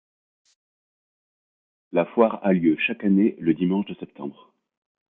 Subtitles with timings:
[1.91, 4.51] La foire a lieu chaque année le dimanche de septembre.